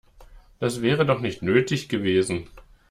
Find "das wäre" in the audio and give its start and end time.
0.57-1.05